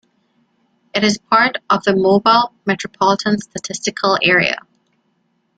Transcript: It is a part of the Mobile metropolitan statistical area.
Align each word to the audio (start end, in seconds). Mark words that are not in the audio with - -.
It 0.95 1.03
is 1.03 1.17
a 1.17 1.29
part 1.35 1.57
of 1.69 1.83
the 1.83 1.95
Mobile 1.95 2.55
metropolitan 2.65 3.37
statistical 3.37 4.17
area. 4.23 4.57